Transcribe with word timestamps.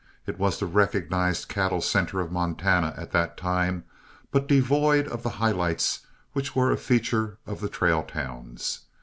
It 0.25 0.39
was 0.39 0.57
the 0.57 0.65
recognized 0.65 1.47
cattle 1.47 1.79
centre 1.79 2.19
of 2.21 2.31
Montana 2.31 2.95
at 2.97 3.11
that 3.11 3.37
time, 3.37 3.83
but 4.31 4.47
devoid 4.47 5.07
of 5.07 5.21
the 5.21 5.29
high 5.37 5.51
lights 5.51 6.07
which 6.33 6.55
were 6.55 6.71
a 6.71 6.77
feature 6.77 7.37
of 7.45 7.61
the 7.61 7.69
trail 7.69 8.01
towns. 8.01 8.79